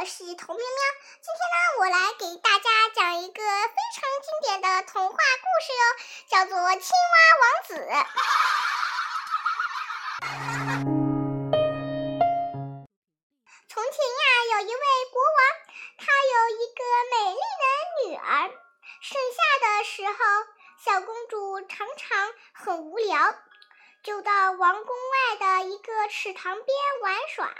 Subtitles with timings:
[0.00, 0.64] 我是童喵喵，
[1.20, 5.84] 今天呢，我来给大家讲一个非常经典的童话故事哟，
[6.26, 7.74] 叫做《青蛙王子》。
[13.68, 14.80] 从前呀，有一位
[15.12, 15.38] 国王，
[15.98, 16.80] 他有一个
[17.12, 17.64] 美丽的
[18.08, 18.48] 女儿。
[19.02, 20.16] 盛夏的时候，
[20.82, 23.34] 小公主常常很无聊，
[24.02, 26.66] 就到王宫外的一个池塘边
[27.02, 27.54] 玩耍。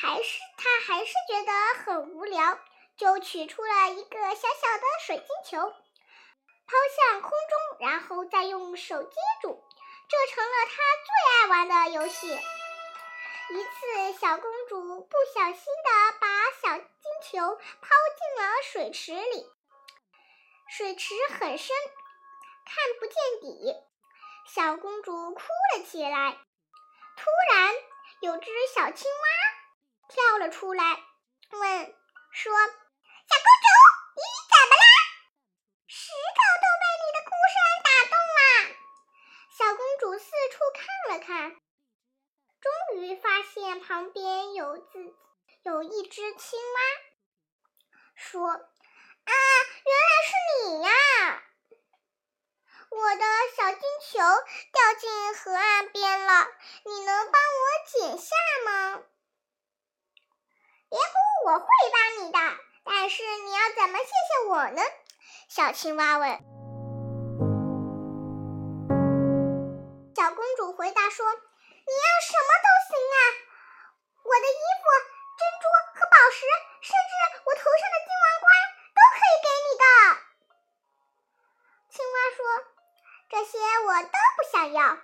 [0.00, 1.52] 还是他还是觉得
[1.84, 2.58] 很无聊，
[2.96, 9.62] 就取出了一个小小的水晶球，抛向空中，然后再用手接住，
[10.08, 12.26] 这成了他最爱玩的游戏。
[12.32, 16.26] 一次，小公主不小心的把
[16.62, 19.46] 小金球抛进了水池里，
[20.68, 21.76] 水池很深，
[22.64, 23.74] 看不见底，
[24.46, 25.42] 小公主哭
[25.76, 26.38] 了起来。
[27.14, 27.74] 突然，
[28.22, 29.61] 有只小青蛙。
[30.12, 30.84] 跳了出来，
[31.50, 31.96] 问
[32.32, 33.66] 说：“小公主，
[34.14, 34.86] 你怎么啦？
[35.88, 38.40] 石头都被你的哭声打动了。”
[39.56, 41.56] 小公主四处看了看，
[42.60, 45.14] 终于发现旁边有自
[45.62, 46.80] 有一只青蛙，
[48.14, 49.32] 说：“啊，
[49.86, 50.32] 原来是
[50.68, 51.42] 你呀！
[52.90, 53.24] 我的
[53.56, 54.18] 小金球
[54.72, 56.46] 掉进河岸边了，
[56.84, 58.34] 你能帮我捡下
[58.66, 59.02] 吗？”
[61.52, 62.38] 我会帮你的，
[62.82, 64.80] 但是你要怎么谢谢我呢？
[65.50, 66.30] 小青蛙问。
[70.16, 73.16] 小公主回答说：“你要什么都行啊，
[74.24, 74.88] 我的衣服、
[75.36, 76.48] 珍珠和宝石，
[76.80, 77.12] 甚至
[77.44, 78.48] 我头上的金王冠
[78.96, 79.84] 都可以给你的。”
[81.92, 82.40] 青蛙说
[83.28, 84.96] ：“这些我都不想要，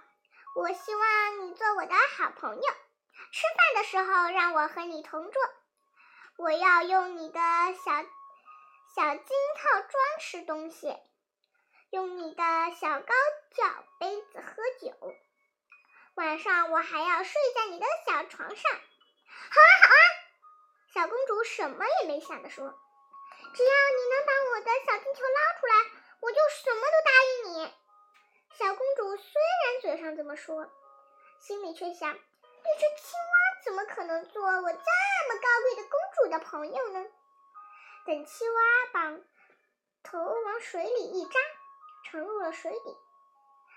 [0.56, 2.69] 我希望你做我的好朋友，
[3.32, 5.42] 吃饭的时候让我和你同桌。”
[6.38, 7.41] 我要用你的
[7.84, 7.91] 小
[8.94, 10.97] 小金套装吃东西，
[11.91, 12.44] 用你的
[12.81, 13.15] 小高
[13.56, 14.94] 脚杯子喝酒。
[16.15, 18.71] 晚上我还要睡在你的小床上。
[18.71, 19.98] 好啊，好啊！
[20.94, 22.71] 小公主什么也没想的说
[23.53, 25.91] ：“只要你能把我的小金球捞出来，
[26.21, 27.75] 我就什么都答应你。”
[28.54, 30.71] 小公主虽然嘴上这么说，
[31.41, 32.19] 心里却想：一
[32.78, 35.98] 只青蛙怎么可能做我这么高贵的公？
[36.19, 37.06] 主的朋友呢？
[38.04, 38.60] 等青蛙
[38.92, 39.20] 把
[40.02, 41.38] 头往水里一扎，
[42.04, 42.97] 沉入了水底。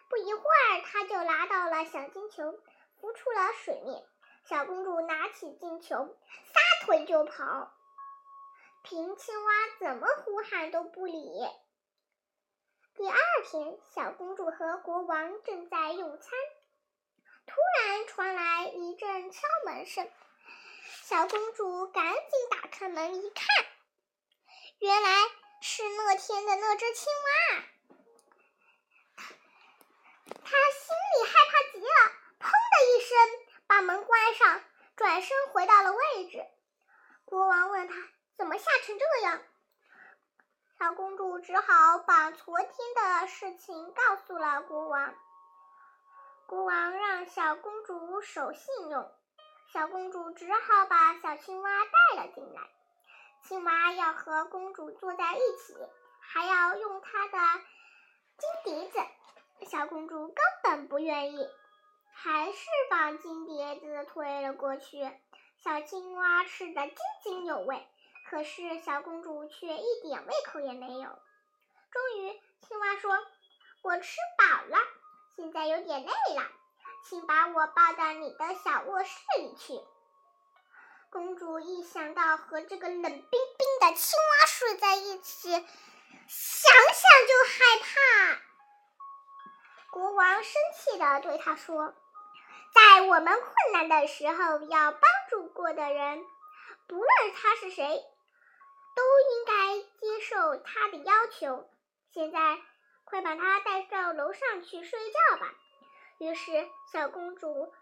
[0.10, 2.60] 不一会儿，他就拿到了小金球，
[3.00, 4.04] 浮出了水面。
[4.46, 6.18] 小公主拿起金球，
[6.52, 7.72] 撒腿就跑。
[8.82, 11.48] 凭青蛙怎么呼喊都不理。
[12.96, 16.32] 第二天，小公主和国王正在用餐，
[17.46, 20.10] 突然传来一阵敲门声。
[21.04, 23.46] 小公主赶紧打开门一看，
[24.80, 25.10] 原来
[25.62, 27.64] 是那天的那只青蛙。
[30.44, 33.18] 她心里害怕极了，砰的一声
[33.68, 34.64] 把门关上，
[34.96, 36.46] 转身回到了位置。
[37.26, 37.96] 国王问她
[38.38, 39.42] 怎么吓成这样，
[40.80, 45.14] 小公主只好把昨天的事情告诉了国王。
[46.52, 49.10] 国王让小公主守信用。
[49.72, 52.62] 小公主只好把小青蛙带了进来。
[53.42, 55.78] 青蛙要和公主坐在一起，
[56.20, 57.38] 还要用它的
[58.38, 59.00] 金笛子。
[59.66, 61.50] 小公主根本不愿意，
[62.12, 65.10] 还是把金笛子推了过去。
[65.56, 67.88] 小青蛙吃得津津有味，
[68.30, 71.18] 可是小公主却一点胃口也没有。
[71.92, 73.18] 终于，青蛙说
[73.84, 74.78] ：“我吃饱了，
[75.42, 76.48] 现在有点累了。”
[77.10, 79.10] 请把我抱到你的小卧室
[79.40, 79.74] 里去。
[81.10, 88.42] 公主一想到和这个冷冰冰的青蛙睡在一起，想想就害怕。
[89.92, 91.96] 国王生气地对她说
[92.72, 95.02] ：“在我们困难的时候要帮
[95.32, 96.24] 助过的人，
[96.88, 98.06] 不论他是谁，
[98.96, 101.68] 都应该接受他的要求。
[102.14, 102.62] 现在，
[103.12, 105.54] 快把他带到楼上去睡觉吧。”
[106.18, 107.74] 于是，小公主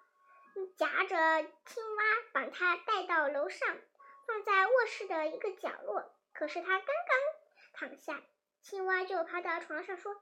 [0.76, 2.04] 夹着青蛙，
[2.34, 3.78] 把它带到楼上，
[4.26, 6.12] 放在卧室的一个角落。
[6.34, 8.22] 可是，她刚刚躺下，
[8.64, 10.16] 青蛙就爬到床上说：“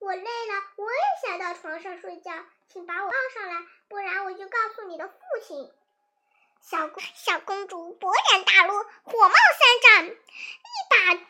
[0.00, 2.32] 我累了，我也想到床上睡觉，
[2.68, 5.72] 请把我抱上来，不然我就告诉你的父亲。”
[6.60, 10.16] 小公小公主勃然大怒，火冒三丈，一
[10.90, 11.26] 把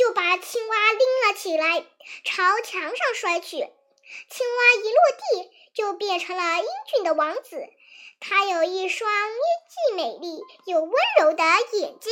[0.00, 1.84] 就把青蛙拎了起来，
[2.24, 3.58] 朝墙上摔去。
[3.58, 7.62] 青蛙一落地，就变成了英俊的王子。
[8.18, 9.10] 他有一双
[9.68, 11.44] 既美丽又温柔的
[11.74, 12.10] 眼睛。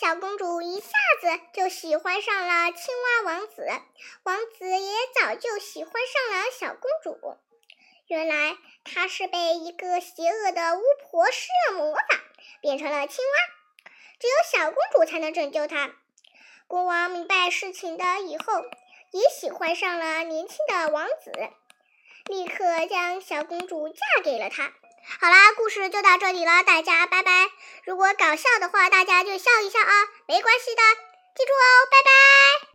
[0.00, 0.90] 小公主一下
[1.20, 3.66] 子就喜欢上了青蛙王子，
[4.22, 7.36] 王子也早就喜欢上了小公主。
[8.08, 12.02] 原来她是被一个邪恶的巫婆施了魔法，
[12.60, 14.34] 变成了青蛙，只有
[14.64, 15.92] 小公主才能拯救她。
[16.66, 18.62] 国王明白事情的以后，
[19.10, 21.30] 也喜欢上了年轻的王子，
[22.26, 24.72] 立刻将小公主嫁给了他。
[25.20, 27.30] 好啦，故事就到这里了，大家拜拜。
[27.84, 29.92] 如果搞笑的话，大家就笑一笑啊，
[30.26, 30.82] 没关系的，
[31.36, 32.73] 记住哦，拜拜。